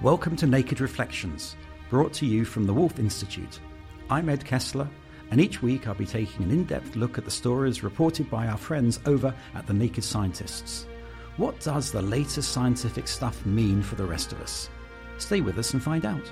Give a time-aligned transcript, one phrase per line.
[0.00, 1.56] Welcome to Naked Reflections,
[1.90, 3.58] brought to you from the Woolf Institute.
[4.08, 4.88] I'm Ed Kessler,
[5.32, 8.46] and each week I'll be taking an in depth look at the stories reported by
[8.46, 10.86] our friends over at the Naked Scientists.
[11.36, 14.70] What does the latest scientific stuff mean for the rest of us?
[15.16, 16.30] Stay with us and find out.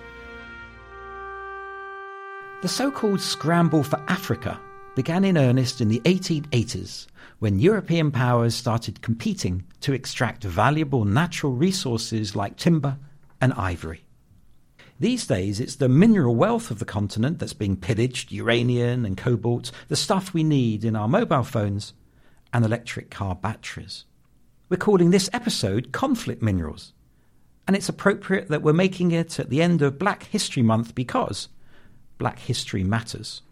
[2.63, 4.61] The so called scramble for Africa
[4.95, 7.09] began in earnest in the 1880s
[7.41, 12.97] when European powers started competing to extract valuable natural resources like timber
[13.41, 14.07] and ivory.
[14.99, 19.71] These days, it's the mineral wealth of the continent that's being pillaged uranium and cobalt,
[19.89, 21.93] the stuff we need in our mobile phones
[22.51, 24.07] and electric car batteries.
[24.71, 26.95] We're calling this episode Conflict Minerals.
[27.69, 31.49] And it's appropriate that we're making it at the end of Black History Month because
[32.17, 33.43] Black History matters.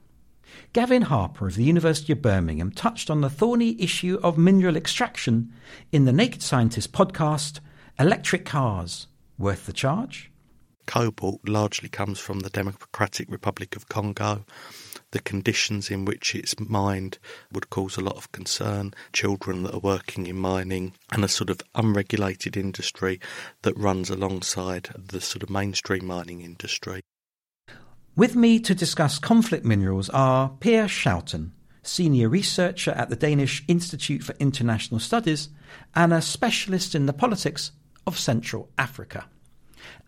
[0.72, 5.52] Gavin Harper of the University of Birmingham touched on the thorny issue of mineral extraction
[5.92, 7.60] in the Naked Scientist podcast,
[7.98, 9.08] Electric Cars
[9.38, 10.30] Worth the charge?
[10.86, 14.44] Cobalt largely comes from the Democratic Republic of Congo.
[15.10, 17.18] The conditions in which it's mined
[17.52, 18.94] would cause a lot of concern.
[19.12, 23.20] Children that are working in mining and a sort of unregulated industry
[23.62, 27.00] that runs alongside the sort of mainstream mining industry.
[28.16, 31.50] With me to discuss conflict minerals are Peer Schouten,
[31.82, 35.48] senior researcher at the Danish Institute for International Studies
[35.94, 37.72] and a specialist in the politics
[38.06, 39.26] of Central Africa.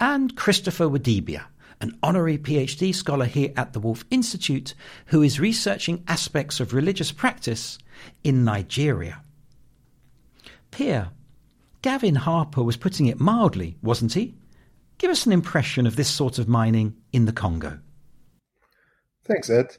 [0.00, 1.46] And Christopher Wadibia,
[1.80, 4.74] an honorary PhD scholar here at the Woolf Institute,
[5.06, 7.78] who is researching aspects of religious practice
[8.24, 9.22] in Nigeria.
[10.70, 11.10] Peer,
[11.82, 14.34] Gavin Harper was putting it mildly, wasn't he?
[14.98, 17.78] Give us an impression of this sort of mining in the Congo.
[19.24, 19.76] Thanks, Ed.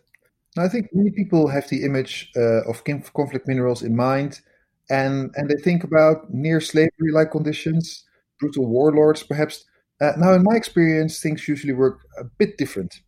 [0.58, 2.84] I think many people have the image uh, of
[3.14, 4.42] conflict minerals in mind,
[4.90, 8.06] and, and they think about near slavery like conditions
[8.40, 9.66] brutal warlords, perhaps.
[10.00, 13.02] Uh, now, in my experience, things usually work a bit different.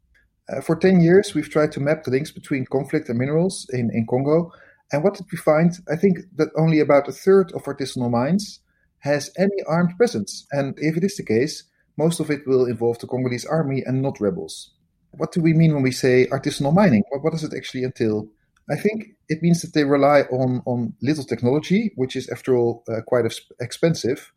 [0.50, 3.92] Uh, for 10 years, we've tried to map the links between conflict and minerals in,
[3.94, 4.52] in Congo.
[4.92, 5.78] And what did we find?
[5.92, 8.62] I think that only about a third of artisanal mines
[9.00, 10.48] has any armed presence.
[10.52, 11.64] And if it is the case,
[11.98, 14.72] most of it will involve the Congolese army and not rebels.
[15.12, 17.04] What do we mean when we say artisanal mining?
[17.10, 18.28] What, what does it actually entail?
[18.70, 22.84] I think it means that they rely on, on little technology, which is, after all,
[22.88, 23.26] uh, quite
[23.60, 24.32] expensive,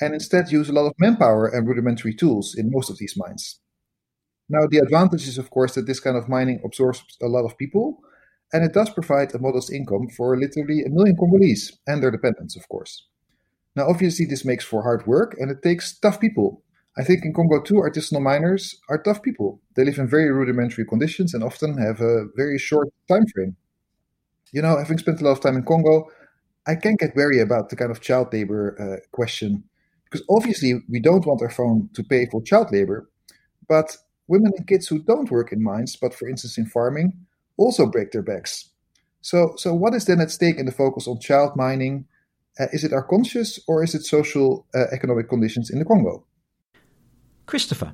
[0.00, 3.60] and instead use a lot of manpower and rudimentary tools in most of these mines.
[4.48, 7.56] Now, the advantage is, of course, that this kind of mining absorbs a lot of
[7.56, 8.00] people,
[8.52, 12.56] and it does provide a modest income for literally a million Congolese and their dependents,
[12.56, 13.06] of course.
[13.74, 16.62] Now, obviously, this makes for hard work and it takes tough people.
[16.96, 19.60] I think in Congo, too, artisanal miners are tough people.
[19.74, 23.56] They live in very rudimentary conditions and often have a very short time frame.
[24.52, 26.08] You know, having spent a lot of time in Congo,
[26.68, 29.64] I can get wary about the kind of child labor uh, question
[30.14, 33.10] because obviously, we don't want our phone to pay for child labor,
[33.68, 33.96] but
[34.28, 37.12] women and kids who don't work in mines, but for instance in farming,
[37.56, 38.70] also break their backs.
[39.22, 42.06] So, so what is then at stake in the focus on child mining?
[42.60, 46.24] Uh, is it our conscious or is it social uh, economic conditions in the Congo?
[47.46, 47.92] Christopher.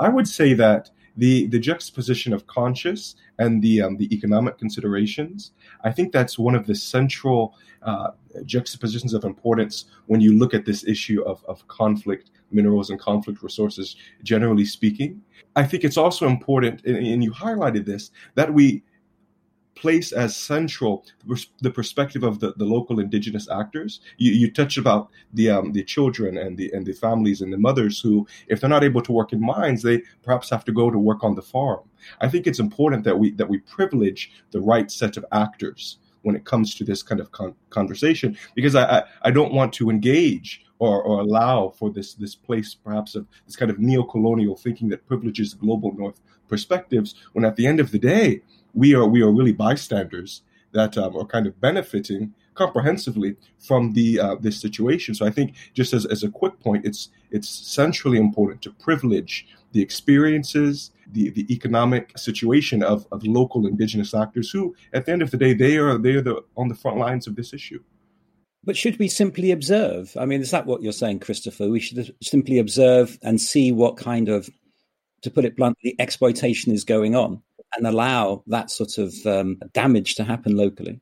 [0.00, 5.52] I would say that the the juxtaposition of conscious and the um, the economic considerations.
[5.84, 8.10] I think that's one of the central uh,
[8.44, 13.42] juxtapositions of importance when you look at this issue of, of conflict minerals and conflict
[13.42, 15.20] resources, generally speaking.
[15.56, 18.82] I think it's also important, and you highlighted this, that we
[19.74, 21.04] place as central
[21.60, 24.00] the perspective of the, the local indigenous actors.
[24.18, 27.58] You, you touch about the um, the children and the and the families and the
[27.58, 30.90] mothers who, if they're not able to work in mines, they perhaps have to go
[30.90, 31.80] to work on the farm.
[32.20, 36.36] I think it's important that we that we privilege the right set of actors when
[36.36, 39.90] it comes to this kind of con- conversation because I, I, I don't want to
[39.90, 44.88] engage or, or allow for this this place perhaps of this kind of neo-colonial thinking
[44.88, 48.40] that privileges global north perspectives when at the end of the day
[48.74, 50.42] we are we are really bystanders
[50.72, 55.14] that um, are kind of benefiting comprehensively from the uh, this situation.
[55.14, 59.46] So I think just as, as a quick point, it's it's centrally important to privilege
[59.72, 65.22] the experiences, the, the economic situation of, of local indigenous actors who, at the end
[65.22, 67.82] of the day, they are they are the on the front lines of this issue.
[68.64, 70.16] But should we simply observe?
[70.16, 71.68] I mean, is that what you're saying, Christopher?
[71.68, 74.48] We should simply observe and see what kind of,
[75.22, 77.42] to put it bluntly, exploitation is going on
[77.76, 81.00] and allow that sort of um, damage to happen locally?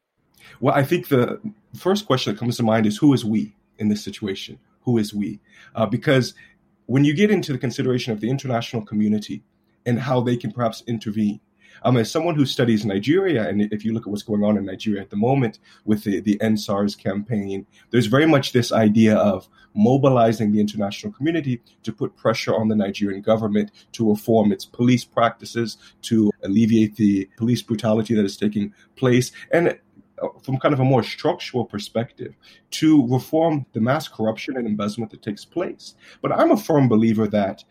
[0.60, 1.40] Well, I think the
[1.76, 4.58] first question that comes to mind is who is we in this situation?
[4.82, 5.40] Who is we?
[5.74, 6.34] Uh, because
[6.86, 9.42] when you get into the consideration of the international community
[9.86, 11.40] and how they can perhaps intervene,
[11.82, 14.64] um, as someone who studies Nigeria, and if you look at what's going on in
[14.64, 19.48] Nigeria at the moment with the, the EndSARS campaign, there's very much this idea of
[19.74, 25.04] mobilizing the international community to put pressure on the Nigerian government to reform its police
[25.04, 29.78] practices, to alleviate the police brutality that is taking place, and
[30.22, 32.34] uh, from kind of a more structural perspective
[32.70, 35.94] to reform the mass corruption and embezzlement that takes place.
[36.20, 37.64] But I'm a firm believer that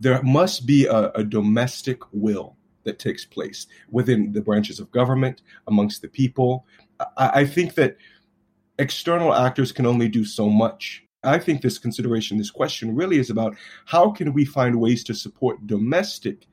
[0.00, 2.57] there must be a, a domestic will
[2.88, 6.50] that takes place within the branches of government, amongst the people.
[7.24, 7.96] I, I think that
[8.78, 11.04] external actors can only do so much.
[11.22, 13.56] I think this consideration, this question really is about
[13.86, 16.46] how can we find ways to support domestic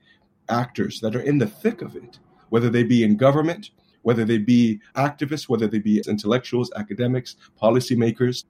[0.48, 2.18] actors that are in the thick of it,
[2.50, 3.70] whether they be in government,
[4.02, 8.44] whether they be activists, whether they be intellectuals, academics, policymakers.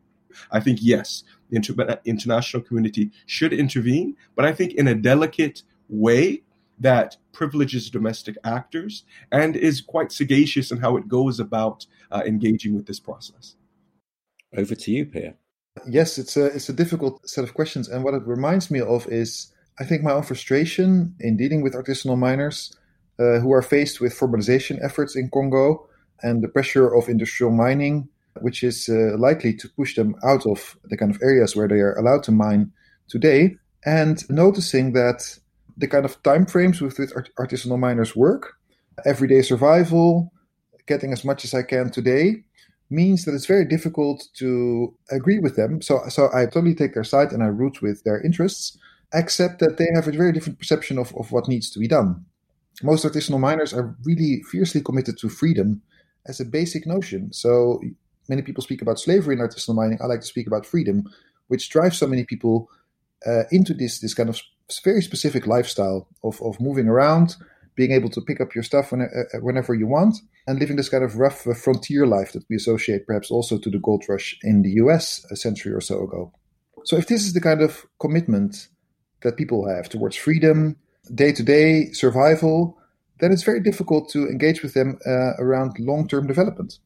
[0.51, 5.63] I think, yes, the inter- international community should intervene, but I think in a delicate
[5.89, 6.43] way
[6.79, 12.75] that privileges domestic actors and is quite sagacious in how it goes about uh, engaging
[12.75, 13.57] with this process.
[14.57, 15.35] Over to you, Pierre.
[15.87, 19.07] Yes, it's a it's a difficult set of questions, and what it reminds me of
[19.09, 22.75] is I think my own frustration in dealing with artisanal miners
[23.19, 25.87] uh, who are faced with formalization efforts in Congo
[26.23, 28.09] and the pressure of industrial mining,
[28.41, 31.81] which is uh, likely to push them out of the kind of areas where they
[31.81, 32.73] are allowed to mine
[33.09, 35.39] today, and noticing that
[35.77, 38.55] the kind of time frames with which art- artisanal miners work,
[39.05, 40.33] everyday survival,
[40.87, 42.45] getting as much as I can today,
[42.89, 45.83] means that it's very difficult to agree with them.
[45.83, 48.79] So, so I totally take their side and I root with their interests,
[49.13, 52.25] except that they have a very different perception of, of what needs to be done.
[52.83, 55.83] Most artisanal miners are really fiercely committed to freedom
[56.27, 57.33] as a basic notion.
[57.33, 57.81] So
[58.29, 59.99] many people speak about slavery in artisanal mining.
[60.03, 61.05] I like to speak about freedom,
[61.49, 62.69] which drives so many people
[63.27, 64.41] uh, into this this kind of
[64.83, 67.37] very specific lifestyle of, of moving around,
[67.77, 70.77] being able to pick up your stuff when, uh, uh, whenever you want, and living
[70.77, 74.05] this kind of rough uh, frontier life that we associate perhaps also to the gold
[74.09, 76.33] rush in the US a century or so ago.
[76.85, 78.69] So, if this is the kind of commitment
[79.23, 80.77] that people have towards freedom,
[81.15, 82.79] day to day survival,
[83.21, 86.79] then it's very difficult to engage with them uh, around long term development.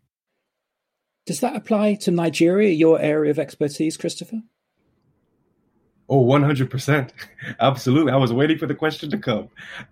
[1.26, 4.42] Does that apply to Nigeria, your area of expertise, Christopher?
[6.12, 7.10] Oh, 100%.
[7.60, 8.12] Absolutely.
[8.12, 9.48] I was waiting for the question to come.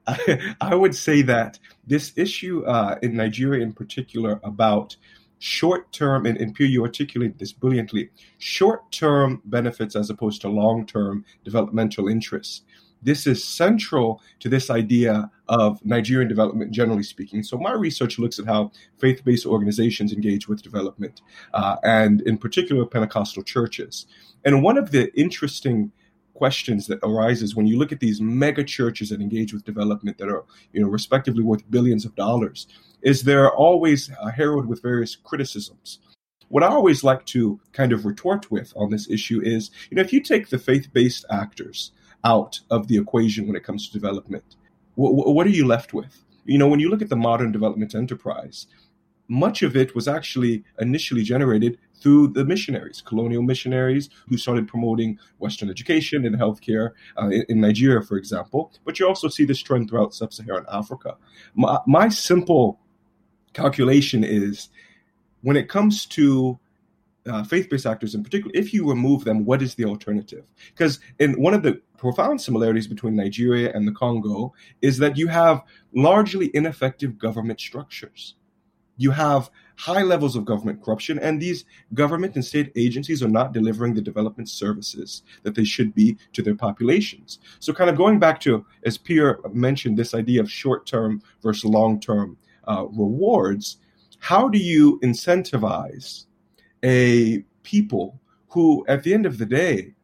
[0.61, 4.97] I, would say that this issue uh, in Nigeria, in particular, about
[5.39, 10.49] short term, and, and Pierre, you articulate this brilliantly short term benefits as opposed to
[10.49, 12.63] long term developmental interests.
[13.01, 17.45] This is central to this idea of Nigerian development, generally speaking.
[17.45, 21.21] So, my research looks at how faith based organizations engage with development,
[21.55, 24.07] uh, and in particular, Pentecostal churches.
[24.45, 25.93] And one of the interesting
[26.39, 30.29] questions that arises when you look at these mega churches that engage with development that
[30.29, 32.69] are you know respectively worth billions of dollars
[33.03, 35.99] is they're always uh, heralded with various criticisms.
[36.49, 40.07] What i always like to kind of retort with on this issue is you know
[40.07, 41.79] if you take the faith-based actors
[42.25, 44.49] out of the equation when it comes to development
[44.95, 46.15] what are you left with?
[46.45, 48.59] You know when you look at the modern development enterprise
[49.29, 55.19] much of it was actually initially generated through the missionaries, colonial missionaries who started promoting
[55.39, 58.73] Western education and healthcare uh, in, in, Nigeria, for example.
[58.85, 61.17] But you also see this trend throughout sub Saharan Africa.
[61.55, 62.81] My, my simple
[63.53, 64.69] calculation is
[65.43, 66.59] when it comes to
[67.27, 70.45] uh, faith-based actors in particular, if you remove them, what is the alternative?
[70.69, 75.29] Because in one of the profound similarities between Nigeria and the Congo is that you
[75.29, 75.63] have
[75.95, 78.35] largely ineffective government structures.
[78.99, 81.65] You have high levels of government corruption, and these
[81.95, 86.43] government and state agencies are not delivering the development services that they should be to
[86.43, 87.39] their populations.
[87.61, 91.65] So, kind of going back to, as Pierre mentioned, this idea of short term versus
[91.65, 92.37] long term
[92.67, 93.79] uh, rewards,
[94.19, 96.27] how do you incentivize
[96.85, 99.95] a people who, at the end of the day,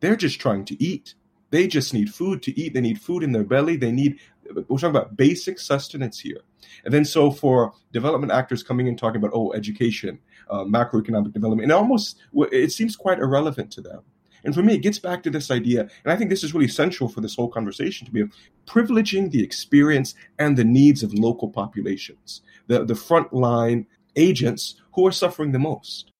[0.00, 1.14] they're just trying to eat?
[1.50, 2.74] They just need food to eat.
[2.74, 3.76] They need food in their belly.
[3.76, 4.18] They need,
[4.52, 6.40] we're talking about basic sustenance here.
[6.84, 10.18] And then so for development actors coming in talking about oh education,
[10.50, 12.18] uh, macroeconomic development, and almost
[12.52, 14.02] it seems quite irrelevant to them.
[14.44, 16.68] And for me, it gets back to this idea, and I think this is really
[16.68, 18.24] central for this whole conversation to be
[18.66, 23.86] privileging the experience and the needs of local populations, the, the frontline
[24.16, 26.10] agents who are suffering the most.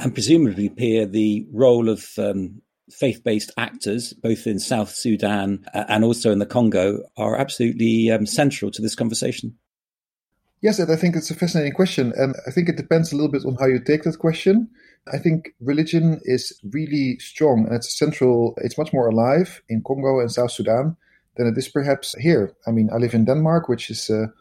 [0.00, 6.04] And presumably, Pierre, the role of um, faith based actors, both in South Sudan and
[6.04, 9.56] also in the Congo, are absolutely um, central to this conversation.
[10.60, 12.12] Yes, I think it's a fascinating question.
[12.16, 14.68] And I think it depends a little bit on how you take that question.
[15.12, 20.20] I think religion is really strong and it's central, it's much more alive in Congo
[20.20, 20.96] and South Sudan
[21.36, 22.52] than it is perhaps here.
[22.66, 24.32] I mean, I live in Denmark, which is a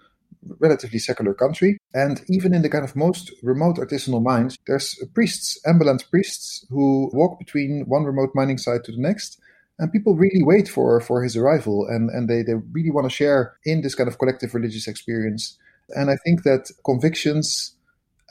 [0.59, 1.76] relatively secular country.
[1.93, 7.09] And even in the kind of most remote artisanal mines, there's priests, ambulant priests, who
[7.13, 9.39] walk between one remote mining site to the next
[9.79, 13.15] and people really wait for for his arrival and and they, they really want to
[13.15, 15.55] share in this kind of collective religious experience
[15.89, 17.75] and I think that convictions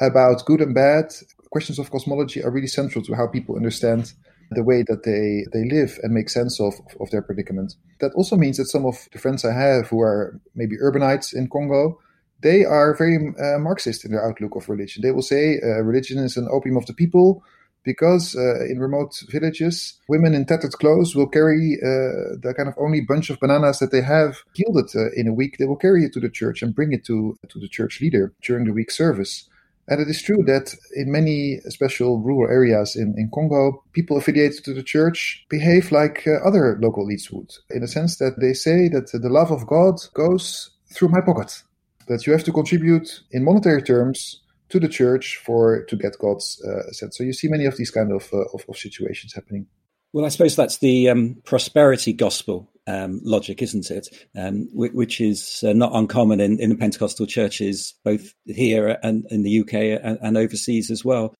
[0.01, 1.13] about good and bad,
[1.51, 4.13] questions of cosmology are really central to how people understand
[4.51, 7.75] the way that they, they live and make sense of, of their predicament.
[8.01, 11.49] That also means that some of the friends I have who are maybe urbanites in
[11.49, 11.99] Congo,
[12.41, 15.03] they are very uh, Marxist in their outlook of religion.
[15.03, 17.43] They will say uh, religion is an opium of the people
[17.87, 22.75] because uh, in remote villages, women in tattered clothes will carry uh, the kind of
[22.79, 25.57] only bunch of bananas that they have yielded uh, in a week.
[25.57, 28.35] They will carry it to the church and bring it to, to the church leader
[28.43, 29.49] during the week service.
[29.89, 34.65] And it is true that in many special rural areas in, in Congo, people affiliated
[34.65, 38.53] to the church behave like uh, other local elites would, in the sense that they
[38.53, 41.63] say that the love of God goes through my pocket,
[42.09, 46.61] that you have to contribute in monetary terms to the church for to get God's
[46.63, 47.17] uh, sense.
[47.17, 49.67] So you see many of these kind of, uh, of, of situations happening.
[50.13, 54.09] Well, I suppose that's the um, prosperity gospel um, logic, isn't it?
[54.37, 59.43] Um, which is uh, not uncommon in, in the Pentecostal churches, both here and in
[59.43, 61.35] the UK and, and overseas as well.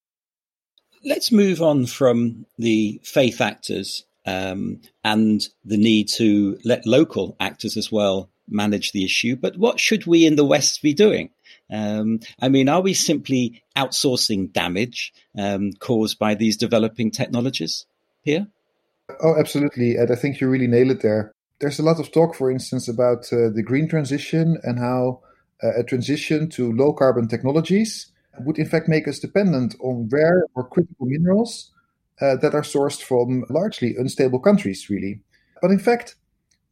[1.05, 7.77] Let's move on from the faith actors um, and the need to let local actors
[7.77, 9.37] as well manage the issue.
[9.37, 11.31] But what should we in the West be doing?
[11.71, 17.87] Um, I mean, are we simply outsourcing damage um, caused by these developing technologies
[18.23, 18.47] here?
[19.23, 19.97] Oh, absolutely.
[19.97, 21.33] And I think you really nail it there.
[21.61, 25.21] There's a lot of talk, for instance, about uh, the green transition and how
[25.63, 30.45] uh, a transition to low carbon technologies would, in fact, make us dependent on rare
[30.55, 31.73] or critical minerals
[32.21, 35.21] uh, that are sourced from largely unstable countries, really.
[35.63, 36.17] But in fact,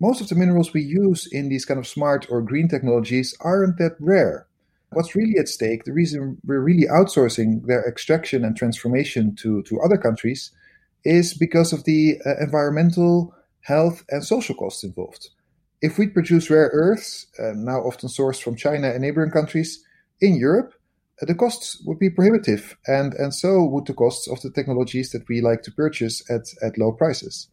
[0.01, 3.79] most of the minerals we use in these kind of smart or green technologies aren't
[3.79, 4.47] that rare
[4.95, 9.81] what's really at stake, the reason we're really outsourcing their extraction and transformation to, to
[9.81, 10.51] other countries,
[11.05, 15.29] is because of the uh, environmental, health, and social costs involved.
[15.83, 19.85] If we produce rare earths, uh, now often sourced from China and neighboring countries,
[20.21, 20.73] in Europe,
[21.21, 25.11] uh, the costs would be prohibitive, and, and so would the costs of the technologies
[25.11, 27.49] that we like to purchase at, at low prices.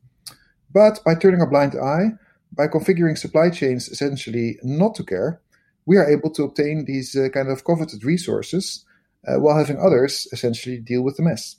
[0.74, 2.12] But by turning a blind eye,
[2.51, 5.41] by configuring supply chains essentially not to care,
[5.86, 8.86] we are able to obtain these uh, kind of coveted resources
[9.27, 11.55] uh, while having others essentially deal with the mess.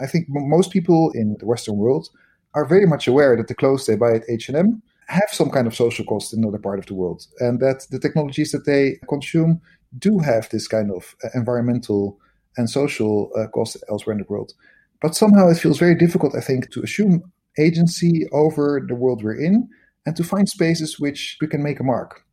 [0.00, 2.08] I think m- most people in the Western world
[2.54, 5.74] are very much aware that the clothes they buy at H&M have some kind of
[5.74, 9.60] social cost in another part of the world, and that the technologies that they consume
[9.98, 12.18] do have this kind of uh, environmental
[12.56, 14.52] and social uh, cost elsewhere in the world.
[15.00, 19.40] But somehow it feels very difficult, I think, to assume agency over the world we're
[19.40, 19.68] in
[20.08, 22.24] and to find spaces which we can make a mark.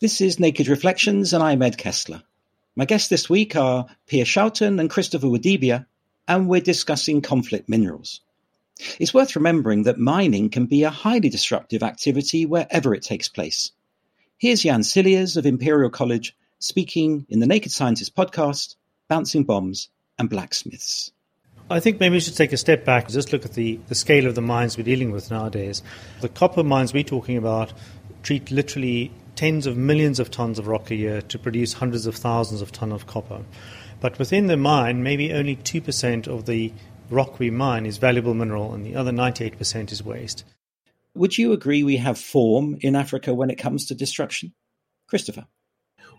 [0.00, 2.24] This is Naked Reflections, and I'm Ed Kessler.
[2.74, 5.86] My guests this week are Pierre Schouten and Christopher Wadibia,
[6.26, 8.20] and we're discussing conflict minerals.
[8.98, 13.70] It's worth remembering that mining can be a highly disruptive activity wherever it takes place.
[14.36, 18.74] Here's Jan Cilliers of Imperial College speaking in the Naked Scientist podcast,
[19.06, 21.12] Bouncing Bombs and Blacksmiths.
[21.70, 23.94] I think maybe we should take a step back and just look at the, the
[23.94, 25.82] scale of the mines we're dealing with nowadays.
[26.20, 27.72] The copper mines we're talking about
[28.22, 32.16] treat literally tens of millions of tons of rock a year to produce hundreds of
[32.16, 33.44] thousands of tons of copper.
[34.00, 36.72] But within the mine, maybe only 2% of the
[37.08, 40.44] rock we mine is valuable mineral and the other 98% is waste.
[41.14, 44.52] Would you agree we have form in Africa when it comes to destruction?
[45.08, 45.46] Christopher.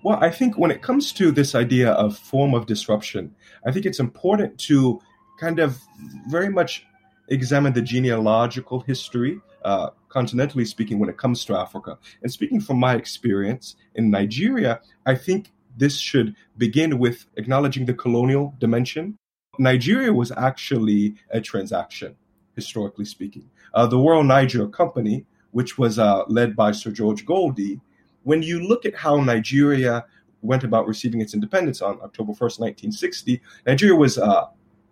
[0.03, 3.35] Well, I think when it comes to this idea of form of disruption,
[3.65, 5.01] I think it's important to
[5.39, 5.79] kind of
[6.27, 6.85] very much
[7.29, 11.97] examine the genealogical history, uh, continentally speaking, when it comes to Africa.
[12.21, 17.93] And speaking from my experience in Nigeria, I think this should begin with acknowledging the
[17.93, 19.17] colonial dimension.
[19.57, 22.15] Nigeria was actually a transaction,
[22.55, 23.49] historically speaking.
[23.73, 27.79] Uh, the Royal Niger Company, which was uh, led by Sir George Goldie,
[28.23, 30.05] when you look at how Nigeria
[30.41, 34.45] went about receiving its independence on October 1st, 1960, Nigeria was uh,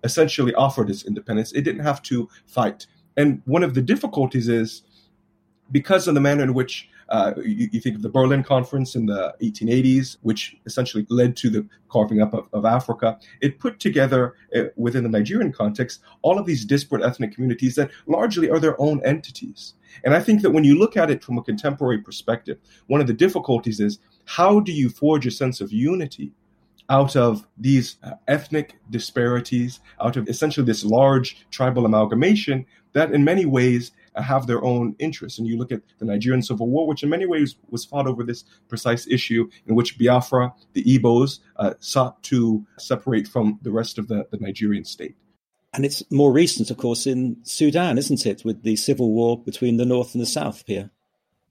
[0.04, 1.52] essentially offered its independence.
[1.54, 2.88] It didn't have to fight.
[3.18, 4.84] And one of the difficulties is
[5.72, 9.06] because of the manner in which uh, you, you, think of the Berlin Conference in
[9.06, 13.20] the 1880s, which essentially led to the carving up of, of Africa.
[13.42, 17.92] It put together, uh, within the Nigerian context, all of these disparate ethnic communities that
[18.08, 19.74] largely are their own entities.
[20.04, 22.58] And I think that when you look at it from a contemporary perspective,
[22.88, 26.32] one of the difficulties is how do you forge a sense of unity
[26.90, 33.24] out of these uh, ethnic disparities, out of essentially this large tribal amalgamation that in
[33.24, 35.40] many ways uh, have their own interests.
[35.40, 38.24] And you look at the Nigerian Civil War, which in many ways was fought over
[38.24, 43.98] this precise issue, in which Biafra, the Igbos, uh, sought to separate from the rest
[43.98, 45.16] of the, the Nigerian state.
[45.74, 49.78] And it's more recent, of course, in Sudan, isn't it, with the civil war between
[49.78, 50.92] the North and the South, Pierre?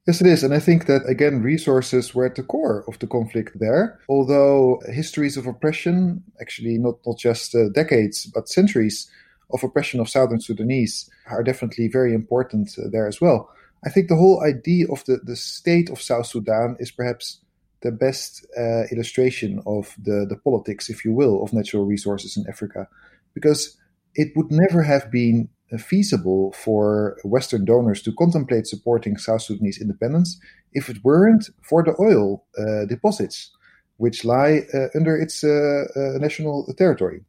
[0.05, 0.43] Yes, it is.
[0.43, 3.99] And I think that, again, resources were at the core of the conflict there.
[4.09, 9.09] Although histories of oppression, actually not, not just uh, decades, but centuries
[9.53, 13.49] of oppression of Southern Sudanese, are definitely very important uh, there as well.
[13.85, 17.39] I think the whole idea of the, the state of South Sudan is perhaps
[17.81, 22.45] the best uh, illustration of the, the politics, if you will, of natural resources in
[22.49, 22.89] Africa.
[23.33, 23.77] Because
[24.15, 30.39] it would never have been feasible for Western donors to contemplate supporting South Sudanese independence
[30.73, 33.51] if it weren't for the oil uh, deposits
[33.97, 37.21] which lie uh, under its uh, uh, national territory.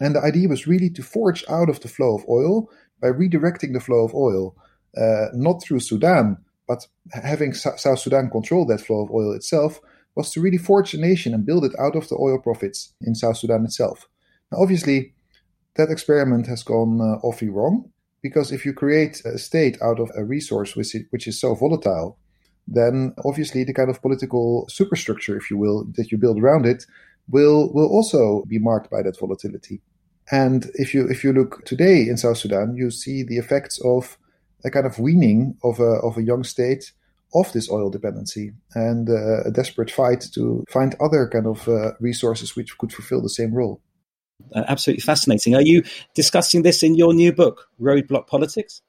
[0.00, 3.74] And the idea was really to forge out of the flow of oil by redirecting
[3.74, 4.56] the flow of oil,
[4.96, 9.80] uh, not through Sudan, but having South Sudan control that flow of oil itself,
[10.16, 13.14] was to really forge a nation and build it out of the oil profits in
[13.14, 14.08] South Sudan itself.
[14.50, 15.14] Now, obviously,
[15.76, 17.90] that experiment has gone uh, awfully wrong
[18.22, 21.54] because if you create a state out of a resource which is, which is so
[21.54, 22.18] volatile,
[22.66, 26.84] then obviously the kind of political superstructure, if you will, that you build around it
[27.28, 29.80] will will also be marked by that volatility.
[30.30, 34.18] And if you if you look today in South Sudan, you see the effects of
[34.64, 36.92] a kind of weaning of a of a young state
[37.34, 41.92] of this oil dependency and uh, a desperate fight to find other kind of uh,
[42.00, 43.80] resources which could fulfill the same role.
[44.54, 45.54] Uh, absolutely fascinating.
[45.54, 45.82] Are you
[46.14, 48.82] discussing this in your new book, Roadblock Politics?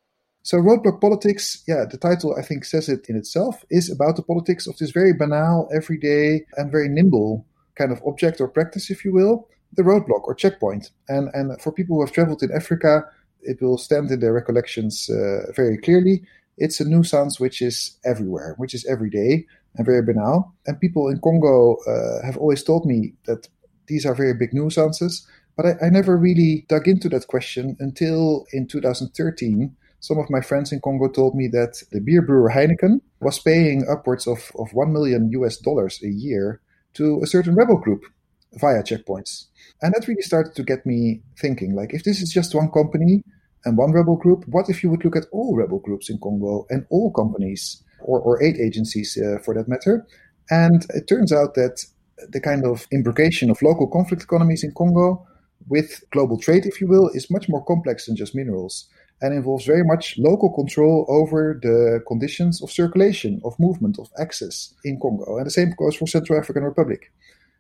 [0.43, 4.23] So, Roadblock Politics, yeah, the title I think says it in itself, is about the
[4.23, 9.05] politics of this very banal, everyday, and very nimble kind of object or practice, if
[9.05, 10.91] you will, the roadblock or checkpoint.
[11.07, 13.05] And, and for people who have traveled in Africa,
[13.41, 16.23] it will stand in their recollections uh, very clearly.
[16.57, 20.53] It's a nuisance which is everywhere, which is every day and very banal.
[20.67, 23.47] And people in Congo uh, have always told me that
[23.87, 25.27] these are very big nuisances.
[25.61, 30.41] But I, I never really dug into that question until in 2013 some of my
[30.41, 34.73] friends in Congo told me that the beer brewer Heineken was paying upwards of, of
[34.73, 36.59] 1 million US dollars a year
[36.95, 38.01] to a certain rebel group
[38.53, 39.45] via checkpoints.
[39.83, 43.23] And that really started to get me thinking like, if this is just one company
[43.63, 46.65] and one rebel group, what if you would look at all rebel groups in Congo
[46.71, 50.07] and all companies or, or aid agencies uh, for that matter?
[50.49, 51.85] And it turns out that
[52.29, 55.27] the kind of imbrication of local conflict economies in Congo
[55.67, 58.87] with global trade, if you will, is much more complex than just minerals
[59.21, 64.73] and involves very much local control over the conditions of circulation, of movement, of access
[64.83, 65.37] in Congo.
[65.37, 67.11] And the same goes for Central African Republic.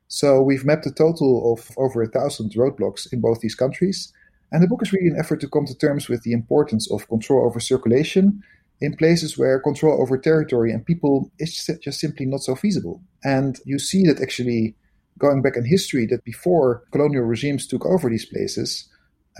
[0.07, 4.11] So we've mapped a total of over a thousand roadblocks in both these countries.
[4.51, 7.07] And the book is really an effort to come to terms with the importance of
[7.07, 8.43] control over circulation
[8.81, 13.01] in places where control over territory and people is just simply not so feasible.
[13.23, 14.75] And you see that actually
[15.17, 18.89] going back in history that before colonial regimes took over these places,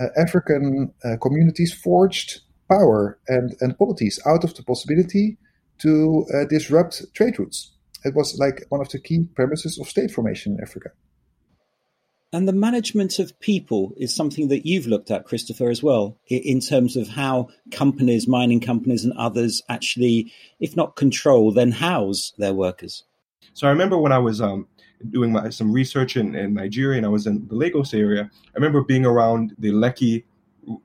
[0.00, 5.36] uh, African uh, communities forged power and, and polities out of the possibility
[5.78, 7.72] to uh, disrupt trade routes.
[8.04, 10.90] it was like one of the key premises of state formation in Africa.
[12.34, 16.60] And the management of people is something that you've looked at, Christopher, as well, in
[16.60, 22.54] terms of how companies, mining companies, and others actually, if not control, then house their
[22.54, 23.04] workers.
[23.52, 24.66] So I remember when I was um,
[25.10, 28.54] doing my, some research in, in, Nigeria and I was in the Lagos area, I
[28.54, 30.24] remember being around the Lekki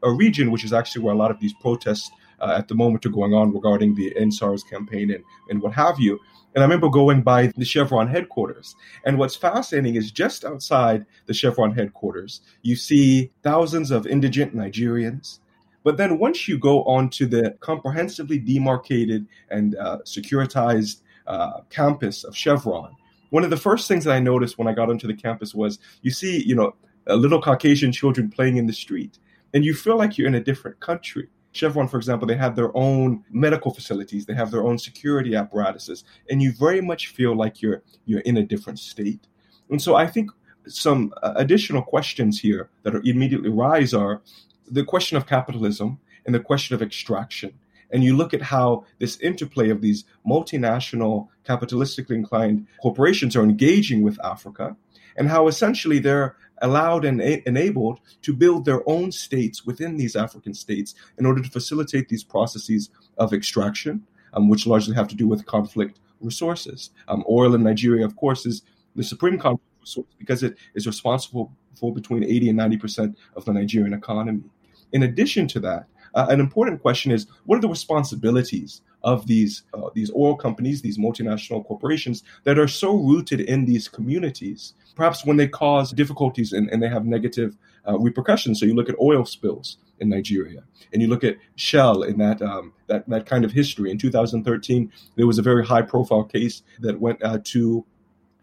[0.03, 3.05] uh, region, which is actually where a lot of these protests uh, at the moment
[3.05, 6.19] are going on regarding the EndSARS campaign and, and what have you.
[6.55, 8.75] And I remember going by the Chevron headquarters.
[9.05, 15.39] And what's fascinating is just outside the Chevron headquarters, you see thousands of indigent Nigerians.
[15.83, 22.35] But then once you go onto the comprehensively demarcated and uh, securitized uh, campus of
[22.35, 22.95] Chevron,
[23.29, 25.79] one of the first things that I noticed when I got onto the campus was
[26.01, 26.75] you see, you know,
[27.07, 29.19] little Caucasian children playing in the street,
[29.53, 31.27] and you feel like you're in a different country.
[31.53, 36.03] Chevron, for example, they have their own medical facilities, they have their own security apparatuses,
[36.29, 39.27] and you very much feel like you're you're in a different state.
[39.69, 40.31] And so I think
[40.67, 44.21] some uh, additional questions here that immediately rise are
[44.69, 47.53] the question of capitalism and the question of extraction.
[47.91, 54.01] And you look at how this interplay of these multinational, capitalistically inclined corporations are engaging
[54.01, 54.75] with Africa,
[55.15, 60.15] and how essentially they're allowed and a- enabled to build their own states within these
[60.15, 65.15] African states in order to facilitate these processes of extraction, um, which largely have to
[65.15, 66.89] do with conflict resources.
[67.07, 68.63] Um, oil in Nigeria, of course, is
[68.95, 73.45] the supreme conflict resource because it is responsible for between 80 and 90 percent of
[73.45, 74.43] the Nigerian economy.
[74.91, 79.63] In addition to that, uh, an important question is what are the responsibilities of these
[79.73, 85.23] uh, these oil companies, these multinational corporations that are so rooted in these communities perhaps
[85.23, 87.55] when they cause difficulties and, and they have negative
[87.87, 88.59] uh, repercussions.
[88.59, 92.41] So you look at oil spills in Nigeria, and you look at Shell in that
[92.41, 93.89] um, that that kind of history.
[93.91, 97.85] In 2013, there was a very high profile case that went uh, to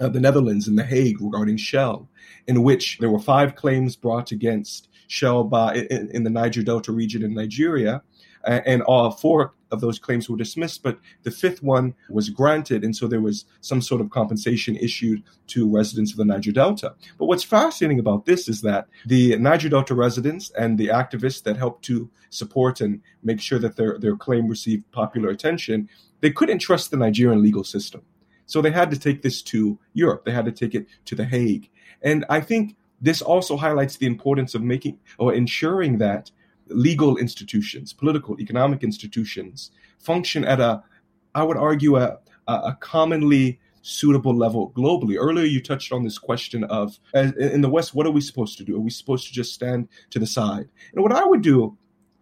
[0.01, 2.09] uh, the Netherlands in The Hague regarding Shell,
[2.47, 6.93] in which there were five claims brought against Shell by in, in the Niger Delta
[6.93, 8.03] region in Nigeria,
[8.45, 12.95] and all four of those claims were dismissed, but the fifth one was granted, and
[12.95, 16.95] so there was some sort of compensation issued to residents of the Niger Delta.
[17.19, 21.57] But what's fascinating about this is that the Niger Delta residents and the activists that
[21.57, 25.89] helped to support and make sure that their, their claim received popular attention,
[26.21, 28.03] they couldn't trust the Nigerian legal system.
[28.47, 30.25] So they had to take this to Europe.
[30.25, 31.71] They had to take it to The Hague.
[32.03, 36.31] And I think this also highlights the importance of making or ensuring that
[36.69, 40.83] legal institutions, political, economic institutions function at a,
[41.35, 45.17] I would argue, a, a commonly suitable level globally.
[45.19, 48.65] Earlier, you touched on this question of in the West, what are we supposed to
[48.65, 48.77] do?
[48.77, 50.71] Are we supposed to just stand to the side?
[50.95, 51.77] And what I would do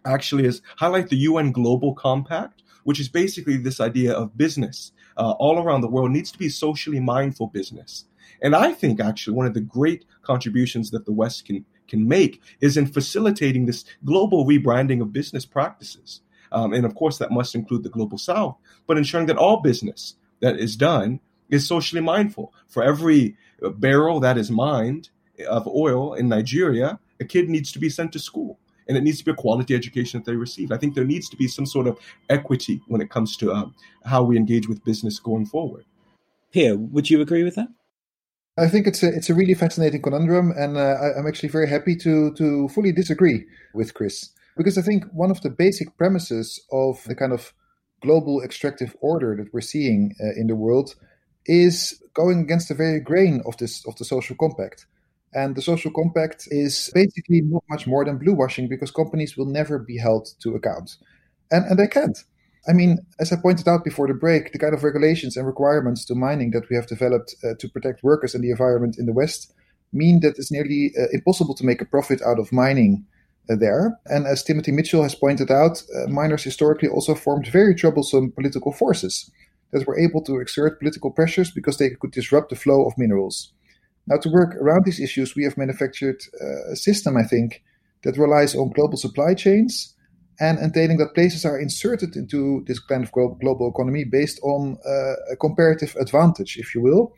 [0.05, 5.31] actually is highlight the UN Global Compact, which is basically this idea of business uh,
[5.31, 8.03] all around the world needs to be socially mindful business.
[8.41, 12.41] And I think actually one of the great contributions that the West can can make
[12.61, 16.21] is in facilitating this global rebranding of business practices.
[16.51, 18.57] Um, and of course, that must include the global south,
[18.87, 22.53] but ensuring that all business that is done is socially mindful.
[22.67, 23.35] For every
[23.77, 25.09] barrel that is mined
[25.47, 29.19] of oil in Nigeria, a kid needs to be sent to school and it needs
[29.19, 30.71] to be a quality education that they receive.
[30.71, 31.97] I think there needs to be some sort of
[32.29, 35.85] equity when it comes to um, how we engage with business going forward.
[36.51, 37.69] Peer, would you agree with that?
[38.57, 41.67] I think it's a it's a really fascinating conundrum, and uh, I, am actually very
[41.67, 46.63] happy to to fully disagree with Chris because I think one of the basic premises
[46.71, 47.53] of the kind of
[48.01, 50.93] global extractive order that we're seeing uh, in the world
[51.45, 54.85] is going against the very grain of this of the social compact.
[55.33, 59.47] And the social compact is basically not much more than blue washing because companies will
[59.47, 60.97] never be held to account,
[61.49, 62.23] and and they can't.
[62.67, 66.05] I mean, as I pointed out before the break, the kind of regulations and requirements
[66.05, 69.13] to mining that we have developed uh, to protect workers and the environment in the
[69.13, 69.53] West
[69.91, 73.05] mean that it's nearly uh, impossible to make a profit out of mining
[73.49, 73.99] uh, there.
[74.05, 78.71] And as Timothy Mitchell has pointed out, uh, miners historically also formed very troublesome political
[78.71, 79.29] forces
[79.71, 83.51] that were able to exert political pressures because they could disrupt the flow of minerals.
[84.07, 87.63] Now, to work around these issues, we have manufactured uh, a system, I think,
[88.03, 89.92] that relies on global supply chains
[90.39, 95.33] and entailing that places are inserted into this kind of global economy based on uh,
[95.33, 97.13] a comparative advantage, if you will.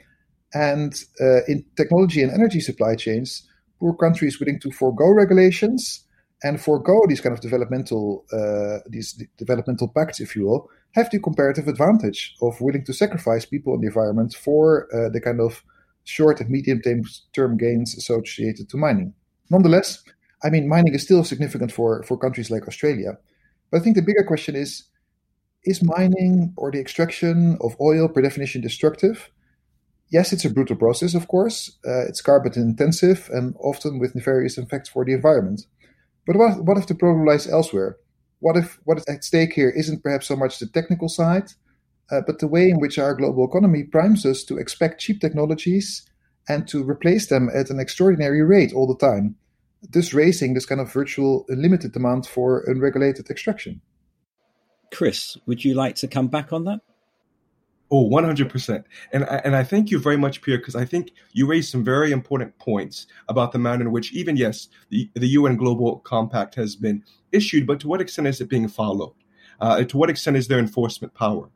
[0.53, 3.47] And uh, in technology and energy supply chains,
[3.79, 6.05] poor countries willing to forego regulations
[6.43, 11.19] and forego these kind of developmental uh, these developmental pacts, if you will, have the
[11.19, 15.63] comparative advantage of willing to sacrifice people and the environment for uh, the kind of
[16.03, 16.81] short and medium
[17.33, 19.13] term gains associated to mining.
[19.49, 20.03] Nonetheless,
[20.43, 23.17] I mean, mining is still significant for, for countries like Australia.
[23.71, 24.83] But I think the bigger question is
[25.63, 29.31] is mining or the extraction of oil per definition destructive?
[30.11, 31.77] Yes, it's a brutal process, of course.
[31.85, 35.65] Uh, it's carbon intensive and often with nefarious effects for the environment.
[36.27, 37.97] But what, what if the problem lies elsewhere?
[38.39, 41.51] What if what is at stake here isn't perhaps so much the technical side,
[42.11, 46.07] uh, but the way in which our global economy primes us to expect cheap technologies
[46.47, 49.35] and to replace them at an extraordinary rate all the time,
[49.81, 53.81] thus raising this kind of virtual unlimited demand for unregulated extraction?
[54.93, 56.79] Chris, would you like to come back on that?
[57.91, 58.83] Oh, 100%.
[59.13, 61.83] And I, and I thank you very much, Pierre, because I think you raised some
[61.83, 66.55] very important points about the manner in which, even yes, the, the UN Global Compact
[66.55, 69.13] has been issued, but to what extent is it being followed?
[69.59, 71.49] Uh, to what extent is there enforcement power?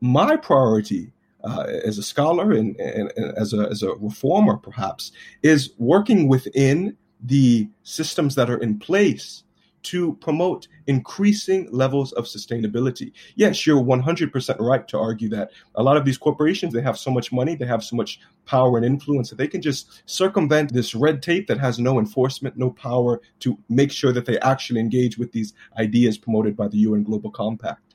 [0.00, 5.10] My priority uh, as a scholar and, and, and, as, a, as a reformer, perhaps,
[5.42, 9.44] is working within the systems that are in place
[9.82, 13.12] to promote increasing levels of sustainability.
[13.34, 17.10] Yes, you're 100% right to argue that a lot of these corporations, they have so
[17.10, 20.94] much money, they have so much power and influence that they can just circumvent this
[20.94, 25.18] red tape that has no enforcement, no power to make sure that they actually engage
[25.18, 27.94] with these ideas promoted by the UN Global Compact.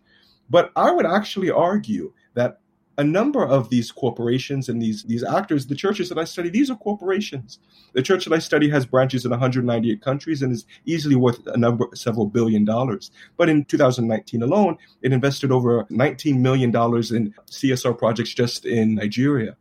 [0.49, 2.59] But I would actually argue that
[2.97, 6.71] a number of these corporations and these these actors, the churches that I study, these
[6.71, 7.59] are corporations.
[7.93, 11.57] The church that I study has branches in 198 countries and is easily worth a
[11.57, 13.11] number several billion dollars.
[13.37, 18.95] But in 2019 alone, it invested over 19 million dollars in CSR projects just in
[18.95, 19.55] Nigeria.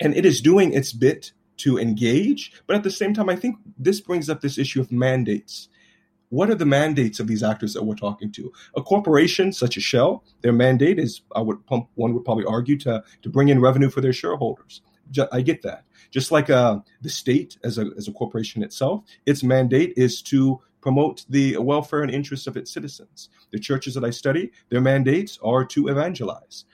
[0.00, 3.56] And it is doing its bit to engage, but at the same time I think
[3.76, 5.68] this brings up this issue of mandates
[6.30, 8.52] what are the mandates of these actors that we're talking to?
[8.76, 12.76] A corporation such as Shell, their mandate is, I would pump, one would probably argue
[12.78, 14.82] to to bring in revenue for their shareholders.
[15.32, 15.84] I get that.
[16.10, 20.60] Just like uh, the state as a as a corporation itself, its mandate is to
[20.80, 23.30] promote the welfare and interests of its citizens.
[23.50, 26.64] The churches that I study, their mandates are to evangelize.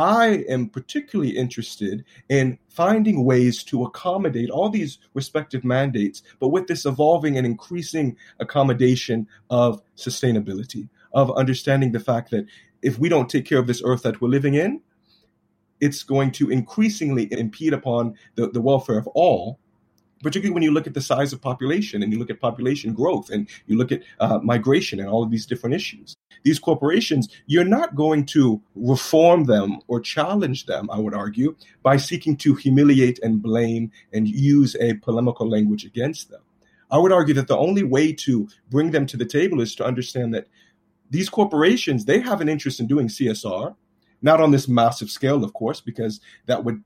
[0.00, 6.68] I am particularly interested in finding ways to accommodate all these respective mandates, but with
[6.68, 12.46] this evolving and increasing accommodation of sustainability, of understanding the fact that
[12.80, 14.80] if we don't take care of this earth that we're living in,
[15.80, 19.58] it's going to increasingly impede upon the, the welfare of all
[20.22, 23.30] particularly when you look at the size of population and you look at population growth
[23.30, 26.16] and you look at uh, migration and all of these different issues.
[26.42, 31.96] These corporations, you're not going to reform them or challenge them, I would argue, by
[31.96, 36.40] seeking to humiliate and blame and use a polemical language against them.
[36.90, 39.84] I would argue that the only way to bring them to the table is to
[39.84, 40.48] understand that
[41.08, 43.74] these corporations, they have an interest in doing CSR,
[44.22, 46.82] not on this massive scale, of course, because that would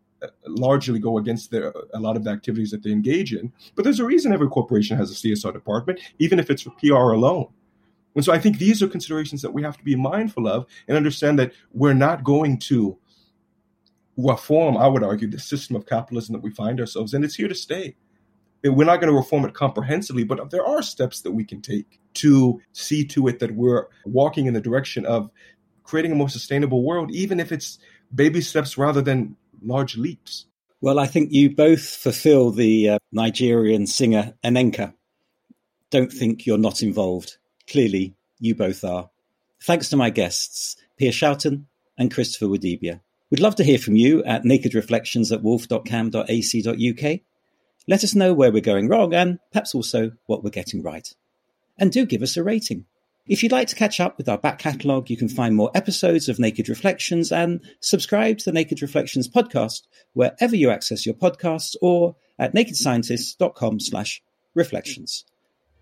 [0.46, 3.52] largely go against their, a lot of the activities that they engage in.
[3.74, 7.12] But there's a reason every corporation has a CSR department, even if it's for PR
[7.12, 7.48] alone.
[8.14, 10.96] And so I think these are considerations that we have to be mindful of and
[10.96, 12.96] understand that we're not going to
[14.16, 17.24] reform, I would argue, the system of capitalism that we find ourselves in.
[17.24, 17.96] It's here to stay.
[18.62, 21.98] We're not going to reform it comprehensively, but there are steps that we can take
[22.14, 25.30] to see to it that we're walking in the direction of
[25.82, 27.78] creating a more sustainable world, even if it's
[28.14, 30.46] baby steps rather than large leaps.
[30.80, 34.92] Well, I think you both fulfill the uh, Nigerian singer Nneka.
[35.90, 37.38] Don't think you're not involved.
[37.68, 39.10] Clearly, you both are.
[39.62, 41.64] Thanks to my guests, Pierre Schouten
[41.96, 43.00] and Christopher Wadibia.
[43.30, 47.20] We'd love to hear from you at nakedreflections at woolf.cam.ac.uk.
[47.86, 51.08] Let us know where we're going wrong and perhaps also what we're getting right.
[51.78, 52.86] And do give us a rating.
[53.26, 56.28] If you'd like to catch up with our back catalogue, you can find more episodes
[56.28, 59.82] of Naked Reflections and subscribe to the Naked Reflections podcast
[60.12, 64.22] wherever you access your podcasts or at nakedscientists.com slash
[64.54, 65.24] reflections.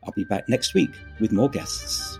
[0.04, 2.18] I'll be back next week with more guests.